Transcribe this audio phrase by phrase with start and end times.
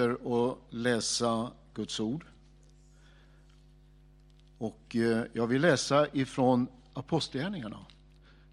[0.00, 2.24] att läsa Guds ord.
[4.58, 7.78] Och eh, jag vill läsa ifrån Apostlagärningarna,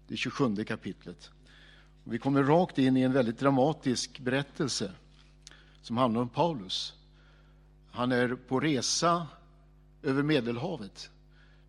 [0.08, 1.30] det 27 kapitlet.
[2.04, 4.92] Vi kommer rakt in i en väldigt dramatisk berättelse
[5.82, 6.94] som handlar om Paulus.
[7.90, 9.26] Han är på resa
[10.02, 11.10] över Medelhavet.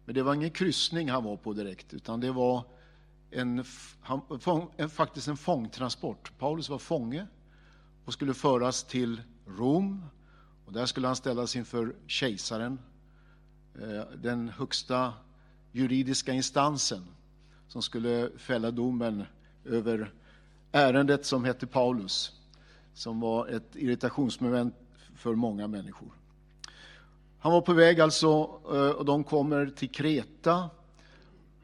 [0.05, 2.63] Men det var ingen kryssning han var på direkt, utan det var
[3.31, 3.63] en,
[4.01, 4.21] han,
[4.77, 6.31] en, faktiskt en fångtransport.
[6.39, 7.27] Paulus var fånge
[8.05, 9.21] och skulle föras till
[9.57, 10.05] Rom.
[10.65, 12.79] Och där skulle han ställas inför kejsaren,
[13.81, 15.13] eh, den högsta
[15.71, 17.07] juridiska instansen
[17.67, 19.23] som skulle fälla domen
[19.65, 20.13] över
[20.71, 22.31] ärendet som hette Paulus,
[22.93, 24.75] som var ett irritationsmoment
[25.15, 26.11] för många människor.
[27.39, 28.27] Han var på väg alltså,
[28.73, 30.69] eh, och de kommer till Kreta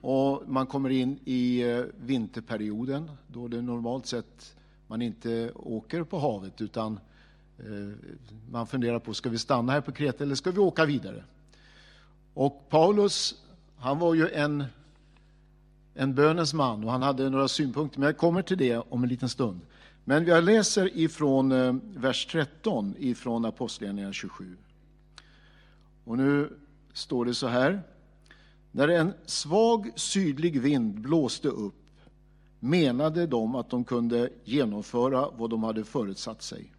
[0.02, 4.56] och man kommer in i eh, vinterperioden då det normalt sett
[4.88, 7.00] man inte åker på havet utan eh,
[7.60, 8.10] Eh,
[8.52, 11.24] man funderar på, ska vi stanna här på Kreta eller ska vi åka vidare?
[12.34, 13.36] Och Paulus,
[13.78, 14.64] han var ju en,
[15.94, 19.10] en bönens man och han hade några synpunkter, men jag kommer till det om en
[19.10, 19.62] liten stund.
[20.04, 24.58] Men jag läser ifrån eh, vers 13 ifrån Apostlagärningarna 27.
[26.04, 26.58] Och nu
[26.94, 27.82] står det så här.
[28.72, 31.76] När en svag sydlig vind blåste upp
[32.60, 36.74] menade de att de kunde genomföra vad de hade förutsatt sig.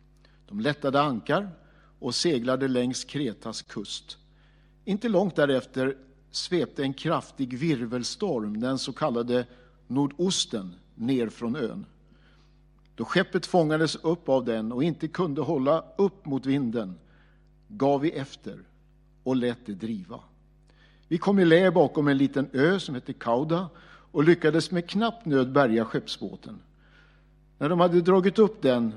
[0.48, 1.50] De lättade ankar
[1.98, 4.18] och seglade längs Kretas kust.
[4.84, 5.96] Inte långt därefter
[6.30, 9.46] svepte en kraftig virvelstorm, den så kallade
[9.86, 11.86] nordosten, ner från ön.
[12.94, 16.94] Då skeppet fångades upp av den och inte kunde hålla upp mot vinden
[17.68, 18.58] gav vi efter
[19.22, 20.20] och lät det driva.
[21.08, 23.68] Vi kom i lä bakom en liten ö som hette Kauda
[24.12, 26.60] och lyckades med knapp nöd bärga skeppsbåten.
[27.58, 28.92] När de hade dragit upp den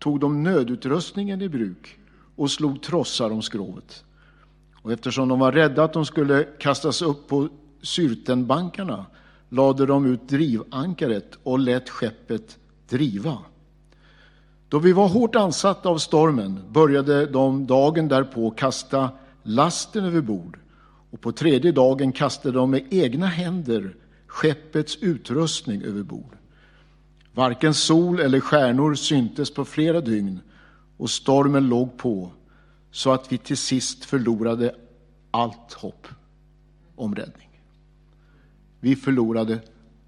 [0.00, 1.98] tog de nödutrustningen i bruk
[2.36, 4.04] och slog trossar om skrovet.
[4.82, 7.48] Och eftersom de var rädda att de skulle kastas upp på
[7.82, 9.06] syrtenbankarna
[9.48, 12.58] lade de ut drivankaret och lät skeppet
[12.88, 13.38] driva.
[14.68, 19.10] Då vi var hårt ansatta av stormen började de dagen därpå kasta
[19.42, 20.58] lasten över bord
[21.10, 23.96] och på tredje dagen kastade de med egna händer
[24.26, 26.39] skeppets utrustning över bord.
[27.34, 30.40] Varken sol eller stjärnor syntes på flera dygn
[30.96, 32.30] och stormen låg på
[32.90, 34.74] så att vi till sist förlorade
[35.30, 36.08] allt hopp
[36.96, 37.48] om räddning.
[38.80, 39.58] Vi förlorade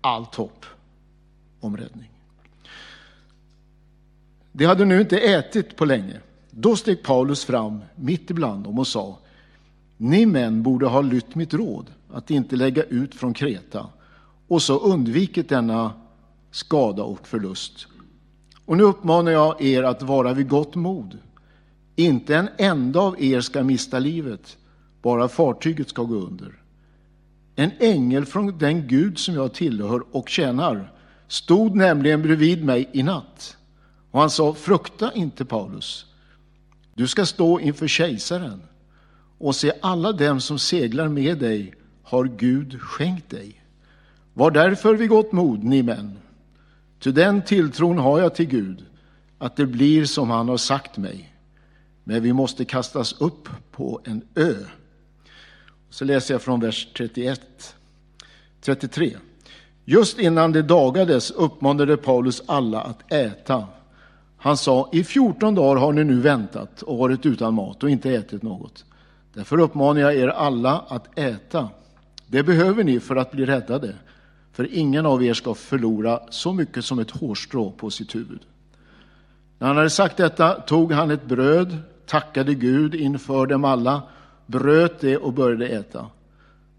[0.00, 0.66] allt hopp
[1.60, 2.10] om räddning.
[4.52, 6.20] De hade nu inte ätit på länge.
[6.50, 9.18] Då steg Paulus fram mitt ibland dem och sa
[9.96, 13.86] Ni män borde ha lytt mitt råd att inte lägga ut från Kreta
[14.48, 15.92] och så undvikit denna
[16.52, 17.86] skada och förlust.
[18.64, 21.18] Och nu uppmanar jag er att vara vid gott mod.
[21.96, 24.56] Inte en enda av er ska mista livet,
[25.02, 26.52] bara fartyget ska gå under.
[27.56, 30.92] En ängel från den Gud som jag tillhör och tjänar
[31.28, 33.56] stod nämligen bredvid mig i natt.
[34.10, 36.06] Och han sa, frukta inte Paulus.
[36.94, 38.62] Du ska stå inför kejsaren
[39.38, 43.62] och se alla dem som seglar med dig har Gud skänkt dig.
[44.34, 46.18] Var därför vid gott mod, ni män.
[47.02, 48.84] Ty den tilltron har jag till Gud,
[49.38, 51.34] att det blir som han har sagt mig.
[52.04, 54.54] Men vi måste kastas upp på en ö.
[55.90, 57.74] Så läser jag från vers 31.
[58.60, 59.16] 33.
[59.84, 63.66] Just innan det dagades uppmanade Paulus alla att äta.
[64.36, 68.10] Han sa, i 14 dagar har ni nu väntat och varit utan mat och inte
[68.10, 68.84] ätit något.
[69.34, 71.68] Därför uppmanar jag er alla att äta.
[72.26, 73.94] Det behöver ni för att bli räddade
[74.52, 78.40] för ingen av er ska förlora så mycket som ett hårstrå på sitt huvud.
[79.58, 81.76] När han hade sagt detta tog han ett bröd,
[82.06, 84.02] tackade Gud inför dem alla,
[84.46, 86.06] bröt det och började äta.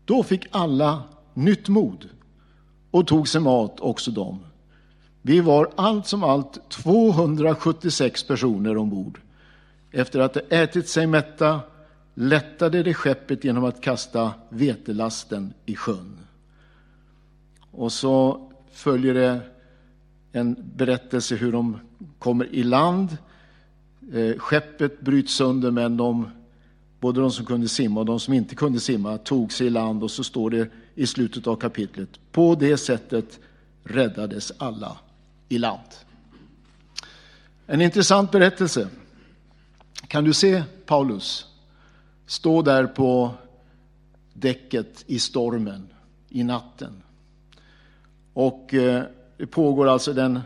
[0.06, 1.03] Då fick alla
[1.34, 2.09] nytt mod
[2.91, 4.40] och tog sig mat, också de.
[5.22, 9.19] Vi var allt som allt 276 personer ombord.
[9.91, 11.59] Efter att ha ätit sig mätta
[12.14, 16.17] lättade det skeppet genom att kasta vetelasten i sjön.
[17.73, 18.41] Och så
[18.72, 19.41] följer det
[20.31, 21.79] en berättelse hur de
[22.20, 23.17] kommer i land.
[24.14, 26.29] Eh, skeppet bryts sönder men de,
[26.99, 30.03] både de som kunde simma och de som inte kunde simma tog sig i land
[30.03, 32.09] och så står det i slutet av kapitlet.
[32.31, 33.40] På det sättet
[33.84, 34.97] räddades alla
[35.49, 35.90] i land.
[37.67, 38.87] En intressant berättelse.
[40.08, 41.46] Kan du se Paulus
[42.25, 43.31] stå där på
[44.34, 45.87] däcket i stormen
[46.29, 47.03] i natten?
[48.34, 49.03] Och eh,
[49.38, 50.40] det pågår alltså den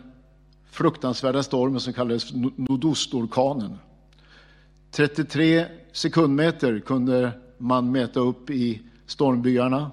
[0.72, 3.78] fruktansvärda stormen som kallades nordostorkanen.
[4.92, 9.92] 33 sekundmeter kunde man mäta upp i stormbyarna.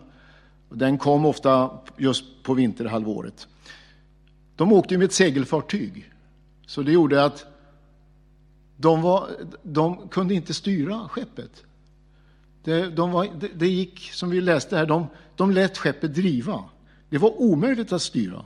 [0.68, 3.48] Den kom ofta just på vinterhalvåret.
[4.56, 6.12] De åkte med ett segelfartyg,
[6.66, 7.46] så det gjorde att
[8.76, 9.28] de, var,
[9.62, 11.64] de kunde inte styra skeppet.
[12.62, 15.06] Det, de var, det, det gick, som vi läste här, de,
[15.36, 16.64] de lät skeppet driva.
[17.14, 18.44] Det var omöjligt att styra.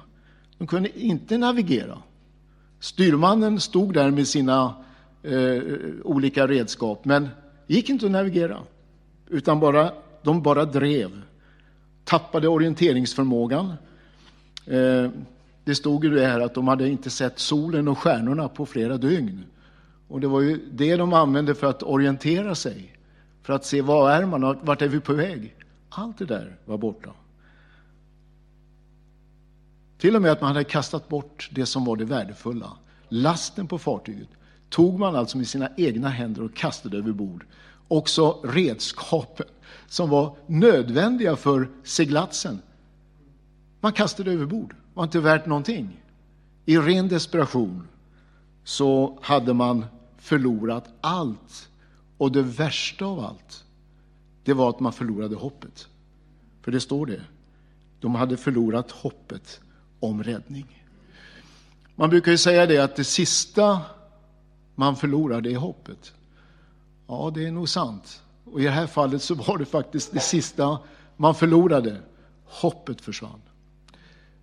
[0.58, 1.98] De kunde inte navigera.
[2.80, 4.74] Styrmannen stod där med sina
[5.22, 5.62] eh,
[6.04, 7.28] olika redskap, men
[7.66, 8.58] det gick inte att navigera.
[9.28, 9.92] Utan bara,
[10.22, 11.22] de bara drev.
[12.04, 13.72] Tappade orienteringsförmågan.
[14.66, 15.10] Eh,
[15.64, 18.96] det stod ju det här att de hade inte sett solen och stjärnorna på flera
[18.96, 19.44] dygn.
[20.08, 22.96] Och det var ju det de använde för att orientera sig.
[23.42, 25.54] För att se var är man, vart är vi på väg?
[25.88, 27.10] Allt det där var borta.
[29.98, 32.72] Till och med att man hade kastat bort det som var det värdefulla.
[33.08, 34.28] Lasten på fartyget
[34.68, 37.46] tog man alltså med sina egna händer och kastade över bord.
[37.88, 39.46] Också redskapen
[39.86, 42.62] som var nödvändiga för seglatsen.
[43.80, 46.04] Man kastade över bord, var inte värt någonting.
[46.66, 47.88] I ren desperation
[48.64, 49.84] så hade man
[50.18, 51.68] förlorat allt.
[52.18, 53.64] Och det värsta av allt,
[54.44, 55.88] det var att man förlorade hoppet.
[56.62, 57.20] För det står det.
[58.00, 59.60] De hade förlorat hoppet
[60.00, 60.84] om räddning.
[61.94, 63.80] Man brukar ju säga det att det sista
[64.74, 66.12] man förlorar, det är hoppet.
[67.06, 68.22] Ja, det är nog sant.
[68.44, 70.78] Och i det här fallet så var det faktiskt det sista
[71.16, 71.96] man förlorade.
[72.44, 73.40] Hoppet försvann.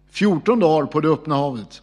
[0.10, 1.82] 14 dagar på det öppna havet.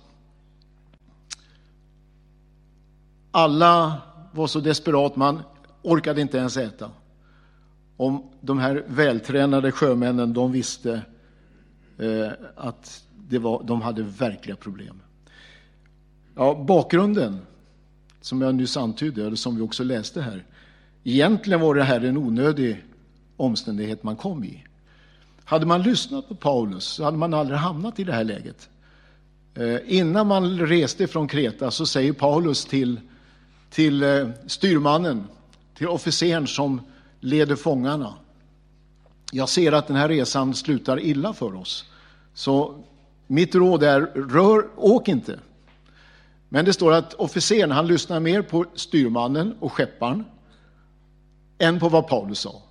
[3.31, 4.03] Alla
[4.33, 5.43] var så desperat, man
[5.83, 6.91] orkade inte ens äta.
[7.97, 11.03] Om de här vältränade sjömännen, de visste
[11.99, 15.02] eh, att det var, de hade verkliga problem.
[16.34, 17.38] Ja, bakgrunden,
[18.20, 20.44] som jag nyss antydde, eller som vi också läste här.
[21.05, 22.84] Egentligen var det här en onödig
[23.37, 24.64] omständighet man kom i.
[25.44, 28.69] Hade man lyssnat på Paulus så hade man aldrig hamnat i det här läget.
[29.55, 33.00] Eh, innan man reste från Kreta så säger Paulus till,
[33.70, 35.25] till eh, styrmannen,
[35.75, 36.81] till officeren som
[37.20, 38.14] leder fångarna.
[39.32, 41.85] Jag ser att den här resan slutar illa för oss.
[42.35, 42.85] Så
[43.27, 45.41] mitt råd är, rör, åk inte.
[46.49, 50.25] Men det står att officeren, han lyssnar mer på styrmannen och skepparen
[51.59, 52.63] än på vad Paulus sa.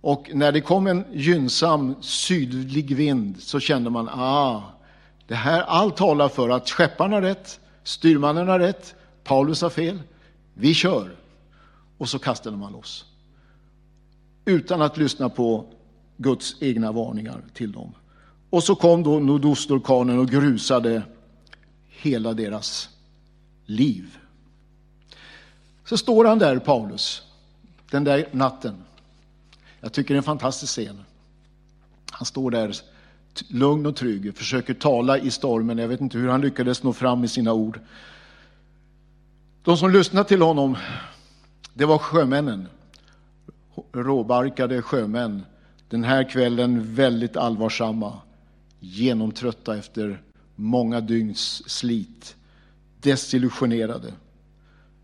[0.00, 4.62] Och när det kom en gynnsam sydlig vind så kände man, ah,
[5.26, 9.98] det här, allt talar för att skepparen har rätt, styrmannen har rätt, Paulus har fel,
[10.54, 11.16] vi kör.
[11.98, 13.04] Och så kastade man loss.
[14.44, 15.64] Utan att lyssna på
[16.16, 17.94] Guds egna varningar till dem.
[18.50, 21.02] Och så kom då nordostorkanen och grusade
[21.88, 22.88] hela deras
[23.64, 24.18] liv.
[25.84, 27.22] Så står han där, Paulus,
[27.90, 28.84] den där natten.
[29.80, 31.04] Jag tycker det är en fantastisk scen.
[32.10, 32.76] Han står där
[33.48, 35.78] lugn och trygg, försöker tala i stormen.
[35.78, 37.80] Jag vet inte hur han lyckades nå fram med sina ord.
[39.62, 40.76] De som lyssnade till honom,
[41.74, 42.68] det var sjömännen.
[43.92, 45.42] Råbarkade sjömän.
[45.88, 48.18] Den här kvällen väldigt allvarsamma
[48.80, 50.22] genomtrötta efter
[50.56, 52.36] många dygns slit,
[53.00, 54.12] desillusionerade.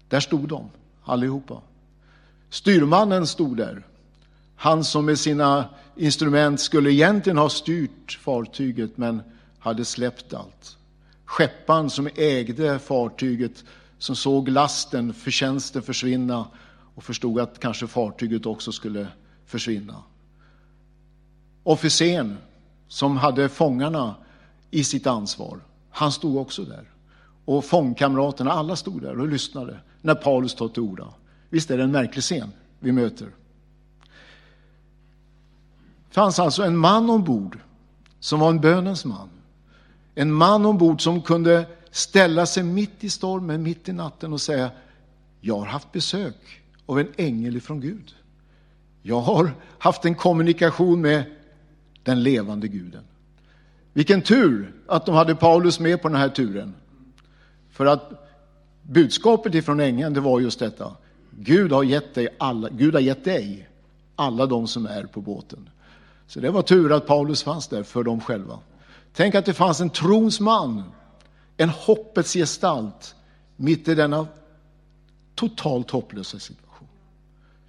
[0.09, 0.71] Där stod de,
[1.05, 1.63] allihopa.
[2.51, 3.87] Styrmannen stod där.
[4.57, 9.23] Han som med sina instrument skulle egentligen ha styrt fartyget men
[9.59, 10.77] hade släppt allt.
[11.25, 13.65] Skepparen som ägde fartyget,
[13.99, 16.47] som såg lasten, förtjänsten försvinna
[16.95, 19.09] och förstod att kanske fartyget också skulle
[19.47, 20.03] försvinna.
[21.63, 22.37] Officeren
[22.89, 24.15] som hade fångarna
[24.71, 26.91] i sitt ansvar, han stod också där.
[27.45, 31.09] Och fångkamraterna, alla stod där och lyssnade när Paulus tog till orda.
[31.51, 33.27] Visst är det en märklig scen vi möter?
[36.09, 37.59] Det fanns alltså en man ombord
[38.21, 39.29] som var en bönens man.
[40.15, 44.71] En man ombord som kunde ställa sig mitt i stormen, mitt i natten och säga
[45.41, 48.15] Jag har haft besök av en ängel ifrån Gud.
[49.03, 51.36] Jag har haft en kommunikation med
[52.07, 53.05] den levande guden.
[53.93, 56.75] Vilken tur att de hade Paulus med på den här turen.
[57.71, 58.29] För att
[58.83, 60.97] budskapet ifrån ängeln, det var just detta.
[61.31, 63.69] Gud har gett dig alla, Gud har gett dig
[64.17, 65.69] alla de som är på båten.
[66.27, 68.59] Så det var tur att Paulus fanns där för dem själva.
[69.13, 70.83] Tänk att det fanns en trons man,
[71.57, 73.15] en hoppets gestalt
[73.57, 74.27] mitt i denna
[75.35, 76.89] totalt hopplösa situation.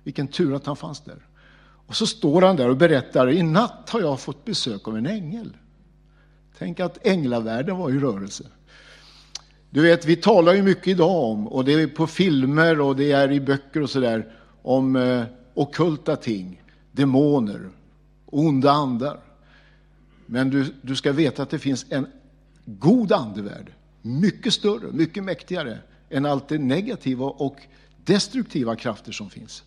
[0.04, 1.27] Vilken tur att han fanns där.
[1.88, 5.06] Och så står han där och berättar, i natt har jag fått besök av en
[5.06, 5.58] ängel.
[6.58, 8.44] Tänk att änglavärlden var i rörelse.
[9.70, 13.12] Du vet, vi talar ju mycket idag om, och det är på filmer och det
[13.12, 17.70] är i böcker och sådär, om eh, okulta ting, demoner,
[18.26, 19.20] onda andar.
[20.26, 22.08] Men du, du ska veta att det finns en
[22.66, 25.80] god andevärld, mycket större, mycket mäktigare
[26.10, 27.58] än allt det negativa och
[28.06, 29.64] destruktiva krafter som finns.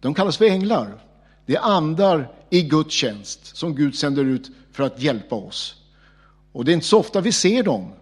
[0.00, 0.98] De kallas för änglar.
[1.46, 5.74] Det är andar i Guds tjänst som Gud sänder ut för att hjälpa oss.
[6.52, 7.92] Och det är inte så ofta vi ser dem,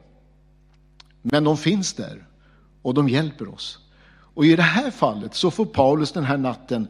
[1.23, 2.27] men de finns där
[2.83, 3.79] och de hjälper oss.
[4.35, 6.89] Och i det här fallet så får Paulus den här natten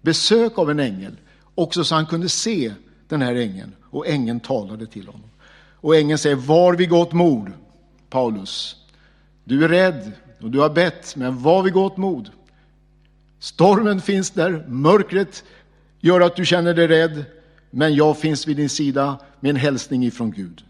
[0.00, 1.16] besök av en ängel,
[1.54, 2.72] också så han kunde se
[3.08, 3.72] den här ängeln.
[3.90, 5.30] Och ängeln talade till honom.
[5.74, 7.52] Och ängeln säger, var vid gott mod,
[8.10, 8.76] Paulus.
[9.44, 12.30] Du är rädd och du har bett, men var vid gott mod.
[13.38, 15.44] Stormen finns där, mörkret
[16.02, 17.24] gör att du känner dig rädd,
[17.70, 20.64] men jag finns vid din sida med en hälsning ifrån Gud.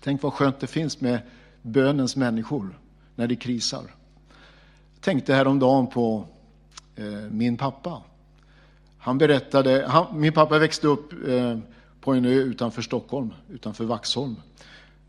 [0.00, 1.18] Tänk vad skönt det finns med
[1.62, 2.78] bönens människor
[3.14, 3.82] när det krisar.
[4.94, 6.24] Jag tänkte häromdagen på
[6.96, 8.02] eh, min pappa.
[8.98, 11.58] Han berättade, han, min pappa växte upp eh,
[12.00, 14.36] på en ö utanför Stockholm, utanför Vaxholm.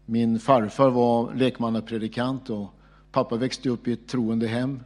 [0.05, 2.73] Min farfar var lekmannapredikant och
[3.11, 4.79] pappa växte upp i ett troende hem.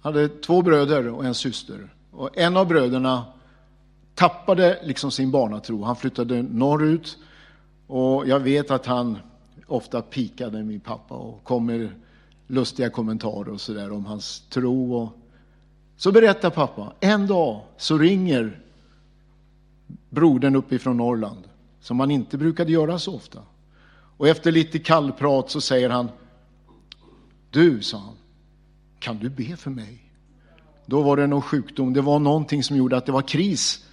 [0.00, 1.88] Han hade två bröder och en syster.
[2.18, 3.24] Och en av bröderna
[4.14, 5.82] tappade liksom sin barnatro.
[5.82, 7.18] Han flyttade norrut
[7.86, 9.18] och jag vet att han
[9.66, 11.88] ofta pikade min pappa och kom med
[12.46, 14.94] lustiga kommentarer och sådär om hans tro.
[14.94, 15.18] Och...
[15.96, 18.60] Så berättar pappa, en dag så ringer
[20.10, 21.48] brodern uppifrån Norrland,
[21.80, 23.42] som han inte brukade göra så ofta.
[24.16, 26.08] Och efter lite kallprat så säger han,
[27.50, 28.16] du, sa han,
[28.98, 30.07] kan du be för mig?
[30.88, 33.84] Då var det någon sjukdom, det var någonting som gjorde att det var kris.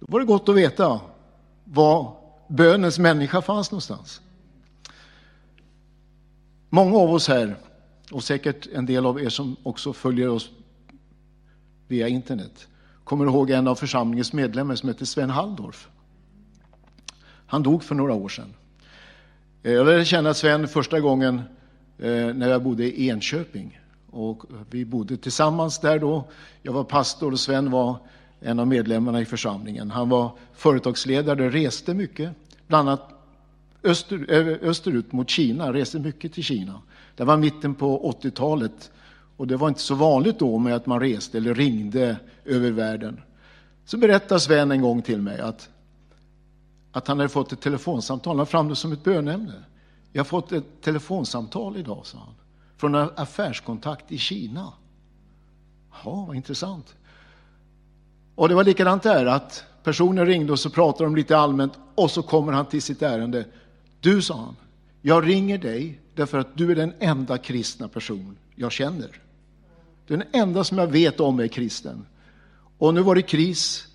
[0.00, 1.00] Då var det gott att veta
[1.64, 2.16] var
[2.48, 4.20] bönens människa fanns någonstans.
[6.68, 7.56] Många av oss här,
[8.12, 10.50] och säkert en del av er som också följer oss
[11.88, 12.68] via internet,
[13.04, 15.88] kommer ihåg en av församlingens medlemmar som heter Sven Halldorf.
[17.46, 18.54] Han dog för några år sedan.
[19.62, 21.34] Eh, jag lärde känna Sven första gången
[21.98, 23.79] eh, när jag bodde i Enköping.
[24.10, 26.24] Och vi bodde tillsammans där då.
[26.62, 27.96] Jag var pastor och Sven var
[28.40, 29.90] en av medlemmarna i församlingen.
[29.90, 32.30] Han var företagsledare, reste mycket,
[32.66, 33.10] bland annat
[33.82, 36.80] öster, eh, österut mot Kina, reste mycket till Kina.
[37.16, 38.90] Det var mitten på 80-talet
[39.36, 43.20] och det var inte så vanligt då med att man reste eller ringde över världen.
[43.84, 45.68] Så berättade Sven en gång till mig att,
[46.92, 49.64] att han hade fått ett telefonsamtal, han fram det som ett bönämne.
[50.12, 52.34] Jag har fått ett telefonsamtal idag, sa han,
[52.80, 54.72] från en affärskontakt i Kina.
[56.04, 56.94] Ja, vad intressant.
[58.34, 62.10] Och det var likadant där, att personen ringde och så pratade de lite allmänt och
[62.10, 63.44] så kommer han till sitt ärende.
[64.00, 64.56] Du, sa han,
[65.02, 69.20] jag ringer dig därför att du är den enda kristna person jag känner.
[70.06, 72.06] Den enda som jag vet om är kristen.
[72.78, 73.88] Och nu var det kris,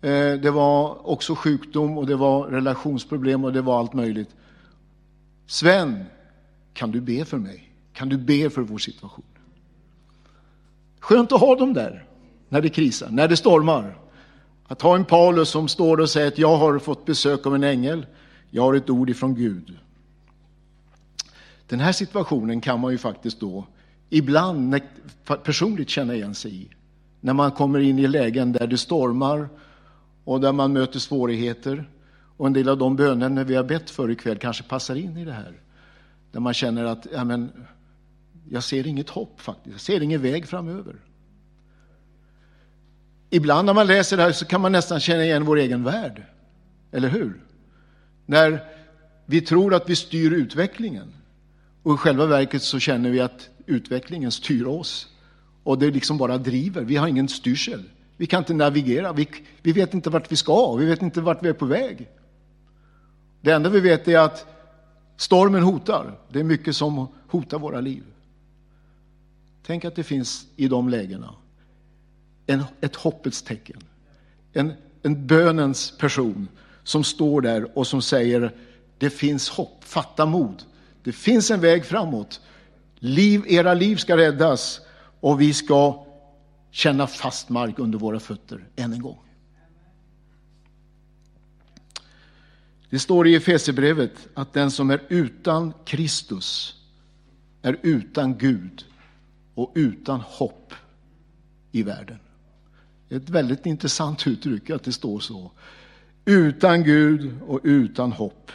[0.00, 4.30] eh, det var också sjukdom och det var relationsproblem och det var allt möjligt.
[5.46, 6.04] Sven,
[6.72, 7.71] kan du be för mig?
[7.92, 9.24] Kan du be för vår situation?
[11.00, 12.04] Skönt att ha dem där
[12.48, 13.98] när det krisar, när det stormar.
[14.64, 17.64] Att ha en Paulus som står och säger att jag har fått besök av en
[17.64, 18.06] ängel,
[18.50, 19.78] jag har ett ord ifrån Gud.
[21.66, 23.66] Den här situationen kan man ju faktiskt då
[24.10, 24.80] ibland
[25.44, 26.68] personligt känna igen sig i.
[27.20, 29.48] När man kommer in i lägen där det stormar
[30.24, 31.88] och där man möter svårigheter.
[32.36, 35.24] Och en del av de bönerna vi har bett för ikväll kanske passar in i
[35.24, 35.60] det här.
[36.32, 37.52] Där man känner att ja, men,
[38.48, 40.96] jag ser inget hopp faktiskt, jag ser ingen väg framöver.
[43.30, 46.22] Ibland när man läser det här så kan man nästan känna igen vår egen värld.
[46.92, 47.40] Eller hur?
[48.26, 48.64] När
[49.26, 51.12] vi tror att vi styr utvecklingen
[51.82, 55.08] och i själva verket så känner vi att utvecklingen styr oss.
[55.62, 56.82] Och det liksom bara driver.
[56.82, 57.82] Vi har ingen styrsel.
[58.16, 59.12] Vi kan inte navigera.
[59.12, 59.28] Vi,
[59.62, 60.74] vi vet inte vart vi ska.
[60.74, 62.08] Vi vet inte vart vi är på väg.
[63.40, 64.46] Det enda vi vet är att
[65.16, 66.18] stormen hotar.
[66.28, 68.02] Det är mycket som hotar våra liv.
[69.66, 71.34] Tänk att det finns i de lägena
[72.46, 73.80] en, ett hoppets tecken.
[74.52, 76.48] En, en bönens person
[76.82, 78.54] som står där och som säger
[78.98, 80.62] det finns hopp, fatta mod.
[81.02, 82.40] Det finns en väg framåt.
[82.98, 84.80] Liv, era liv ska räddas
[85.20, 86.06] och vi ska
[86.70, 89.18] känna fast mark under våra fötter än en gång.
[92.90, 96.76] Det står i Efesierbrevet att den som är utan Kristus
[97.62, 98.84] är utan Gud
[99.54, 100.74] och utan hopp
[101.72, 102.18] i världen.
[103.08, 105.50] Det är ett väldigt intressant uttryck att det står så.
[106.24, 108.52] Utan Gud och utan hopp.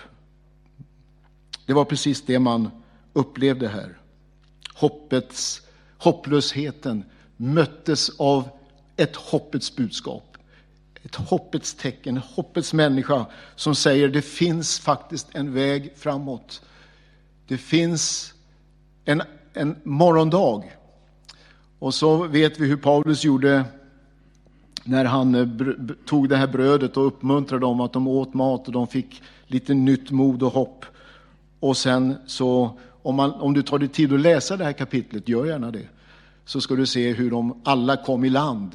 [1.66, 2.70] Det var precis det man
[3.13, 3.98] upplevde här.
[4.74, 5.62] Hoppets,
[5.98, 7.04] hopplösheten
[7.38, 8.50] möttes av
[8.96, 10.38] ett hoppets budskap.
[11.04, 13.25] Ett hoppets tecken, en hoppets människa
[13.56, 16.62] som säger det finns faktiskt en väg framåt.
[17.48, 18.34] Det finns
[19.06, 19.22] en,
[19.54, 20.63] en morgondag.
[21.79, 23.65] Och så vet vi hur Paulus gjorde
[24.84, 25.48] när han eh,
[26.05, 29.74] tog det här brödet och uppmuntrade dem att de åt mat och de fick lite
[29.74, 30.86] nytt mod och hopp.
[31.60, 35.29] Och sen så, om, man, om du tar dig tid att läsa det här kapitlet,
[35.29, 35.88] gör gärna det,
[36.46, 38.72] så ska du se hur de alla kom i land.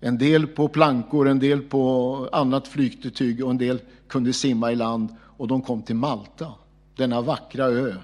[0.00, 4.76] En del på plankor, en del på annat flygtyg och en del kunde simma i
[4.76, 6.52] land och de kom till Malta,
[6.96, 7.94] denna vackra ö.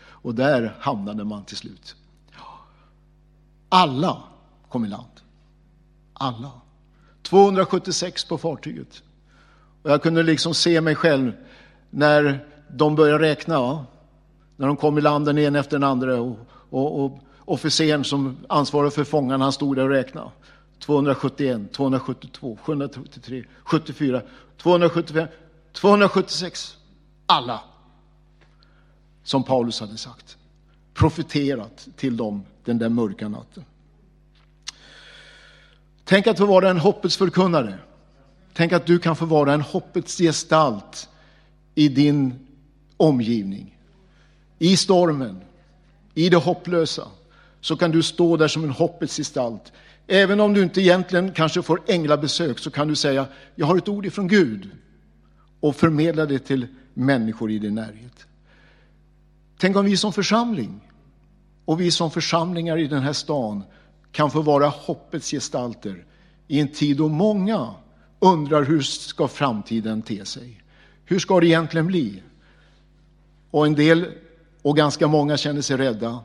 [0.00, 1.96] Och där hamnade man till slut.
[3.68, 4.22] Alla
[4.68, 5.20] kom i land.
[6.12, 6.50] Alla.
[7.22, 9.02] 276 på fartyget.
[9.82, 11.32] Och jag kunde liksom se mig själv
[11.90, 13.86] när de började räkna.
[14.56, 16.20] När de kom i land den ena efter den andra.
[16.20, 16.38] Och,
[16.70, 20.30] och, och officeren som ansvarade för fångarna, han stod där och räknade.
[20.80, 24.22] 271, 272, 733, 74,
[24.56, 25.28] 275,
[25.72, 26.76] 276.
[27.26, 27.60] Alla.
[29.22, 30.37] Som Paulus hade sagt.
[30.98, 33.64] Profeterat till dem den där mörka natten.
[36.04, 37.78] Tänk att få vara en hoppets förkunnare.
[38.52, 41.08] Tänk att du kan få vara en hoppets gestalt
[41.74, 42.46] i din
[42.96, 43.78] omgivning.
[44.58, 45.40] I stormen,
[46.14, 47.08] i det hopplösa,
[47.60, 49.72] så kan du stå där som en hoppets gestalt.
[50.06, 53.88] Även om du inte egentligen kanske får änglabesök så kan du säga, jag har ett
[53.88, 54.70] ord ifrån Gud
[55.60, 58.26] och förmedla det till människor i din närhet.
[59.58, 60.80] Tänk om vi som församling
[61.68, 63.64] och vi som församlingar i den här stan
[64.12, 66.04] kan få vara hoppets gestalter
[66.46, 67.74] i en tid då många
[68.20, 70.62] undrar hur ska framtiden te sig?
[71.04, 72.22] Hur ska det egentligen bli?
[73.50, 74.06] Och en del,
[74.62, 76.20] och ganska många känner sig rädda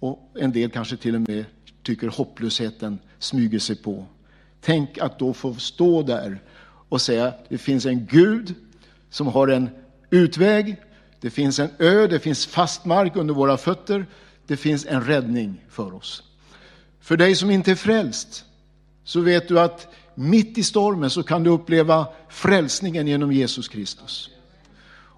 [0.00, 1.44] och en del kanske till och med
[1.82, 4.06] tycker hopplösheten smyger sig på.
[4.60, 6.42] Tänk att då få stå där
[6.88, 8.54] och säga det finns en Gud
[9.10, 9.70] som har en
[10.10, 10.76] utväg,
[11.20, 14.06] det finns en ö, det finns fast mark under våra fötter,
[14.46, 16.22] det finns en räddning för oss.
[17.00, 18.44] För dig som inte är frälst
[19.04, 24.30] så vet du att mitt i stormen så kan du uppleva frälsningen genom Jesus Kristus.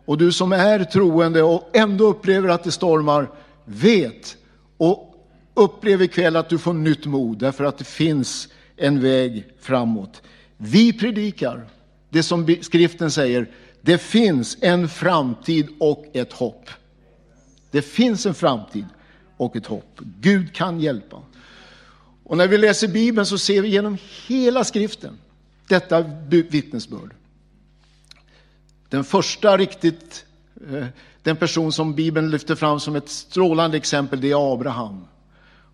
[0.04, 3.30] Och du som är troende och ändå upplever att det stormar,
[3.64, 4.36] vet
[4.76, 5.14] och
[5.54, 10.22] upplever ikväll att du får nytt mod därför att det finns en väg framåt.
[10.56, 11.68] Vi predikar
[12.10, 16.70] det som skriften säger, det finns en framtid och ett hopp.
[17.70, 18.84] Det finns en framtid
[19.38, 20.00] och ett hopp.
[20.20, 21.22] Gud kan hjälpa.
[22.24, 25.18] Och när vi läser Bibeln så ser vi genom hela skriften
[25.68, 27.14] detta vittnesbörd.
[28.88, 30.26] Den första riktigt,
[30.70, 30.86] eh,
[31.22, 35.06] den person som Bibeln lyfter fram som ett strålande exempel, det är Abraham.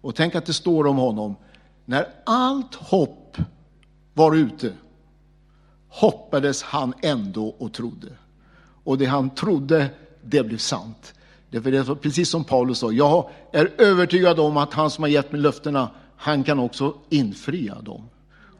[0.01, 1.37] Och tänk att det står om honom.
[1.85, 3.37] När allt hopp
[4.15, 4.73] var ute
[5.89, 8.09] hoppades han ändå och trodde.
[8.85, 9.91] Och det han trodde,
[10.23, 11.15] det blev sant.
[11.63, 15.33] Det är precis som Paulus sa, jag är övertygad om att han som har gett
[15.33, 18.09] mig löftena, han kan också infria dem.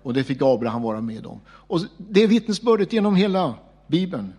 [0.03, 1.41] Och det fick Abraham vara med om.
[1.49, 3.55] Och det är vittnesbördet genom hela
[3.87, 4.33] Bibeln.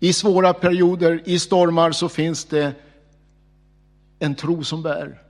[0.00, 2.74] I svåra perioder, i stormar så finns det
[4.18, 5.22] en tro som bär.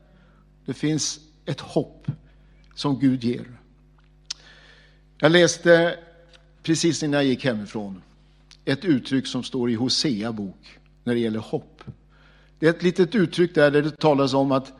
[0.67, 2.07] Det finns ett hopp
[2.75, 3.47] som Gud ger.
[5.19, 5.99] Jag läste
[6.63, 8.03] precis innan jag gick hemifrån
[8.65, 11.72] ett uttryck som står i Hosea bok när det gäller hopp.
[12.63, 14.73] Det är ett litet uttryck där, där det talas om att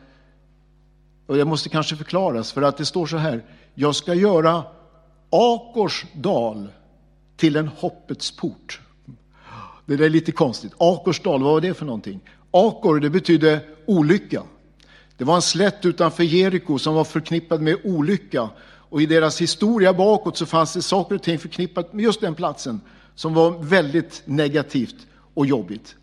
[1.27, 3.43] och det måste kanske förklaras, för att det står så här.
[3.73, 4.63] Jag ska göra
[5.29, 6.67] Akors dal
[7.37, 8.81] till en hoppets port.
[9.85, 10.71] Det där är lite konstigt.
[10.77, 12.19] Akors dal, vad var det för någonting?
[12.51, 14.43] Akor, det betyder olycka.
[15.17, 18.49] Det var en slätt utanför Jeriko som var förknippad med olycka.
[18.65, 22.35] Och i deras historia bakåt så fanns det saker och ting förknippat med just den
[22.35, 22.81] platsen
[23.15, 25.95] som var väldigt negativt och jobbigt.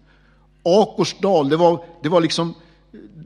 [0.62, 2.54] Akorsdal, det var, det var liksom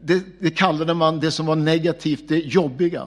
[0.04, 3.06] det, det kallade man det som var negativt, det jobbiga.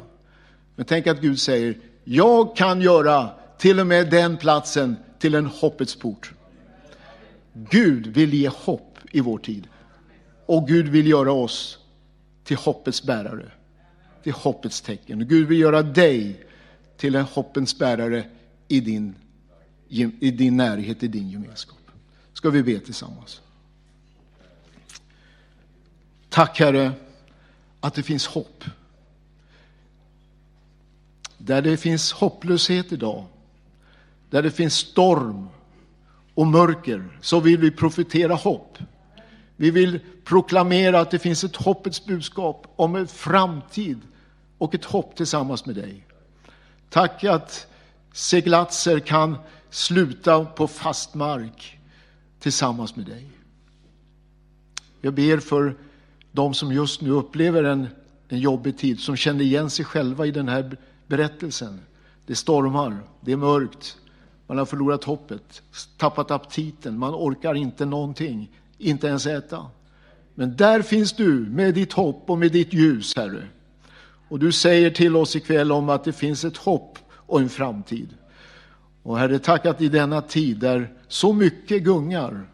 [0.75, 5.45] Men tänk att Gud säger, jag kan göra till och med den platsen till en
[5.45, 6.33] hoppets port.
[7.53, 9.67] Gud vill ge hopp i vår tid.
[10.45, 11.77] Och Gud vill göra oss
[12.43, 13.51] till hoppets bärare,
[14.23, 15.27] till hoppets tecken.
[15.27, 16.45] Gud vill göra dig
[16.97, 18.25] till en hoppens bärare
[18.67, 19.15] i din,
[20.19, 21.77] i din närhet, i din gemenskap.
[22.33, 23.41] Ska vi be tillsammans?
[26.37, 26.91] Tack Herre
[27.79, 28.63] att det finns hopp.
[31.37, 33.25] Där det finns hopplöshet idag,
[34.29, 35.49] där det finns storm
[36.33, 38.77] och mörker, så vill vi profetera hopp.
[39.55, 44.01] Vi vill proklamera att det finns ett hoppets budskap om en framtid
[44.57, 46.05] och ett hopp tillsammans med dig.
[46.89, 47.67] Tack att
[48.13, 49.37] seglatser kan
[49.69, 51.79] sluta på fast mark
[52.39, 53.27] tillsammans med dig.
[55.01, 55.75] Jag ber för
[56.37, 57.87] de som just nu upplever en,
[58.29, 61.79] en jobbig tid, som känner igen sig själva i den här berättelsen.
[62.25, 63.97] Det stormar, det är mörkt,
[64.47, 65.61] man har förlorat hoppet,
[65.97, 69.65] tappat aptiten, man orkar inte någonting, inte ens äta.
[70.35, 73.47] Men där finns du med ditt hopp och med ditt ljus, Herre.
[74.29, 78.09] Och du säger till oss ikväll om att det finns ett hopp och en framtid.
[79.03, 82.47] Och Herre, tack att i denna tid där så mycket gungar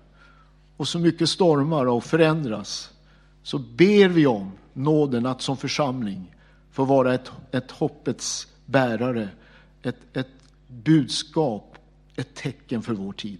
[0.77, 2.92] och så mycket stormar och förändras,
[3.43, 6.35] så ber vi om nåden att som församling
[6.71, 9.29] få vara ett, ett hoppets bärare,
[9.81, 10.31] ett, ett
[10.67, 11.77] budskap,
[12.15, 13.39] ett tecken för vår tid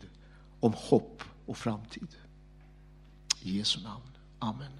[0.59, 2.07] om hopp och framtid.
[3.41, 4.09] I Jesu namn.
[4.39, 4.71] Amen.